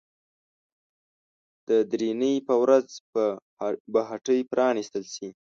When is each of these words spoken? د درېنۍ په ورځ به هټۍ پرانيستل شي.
د 1.67 1.69
درېنۍ 1.91 2.35
په 2.47 2.53
ورځ 2.63 2.87
به 3.93 4.01
هټۍ 4.09 4.39
پرانيستل 4.51 5.03
شي. 5.15 5.29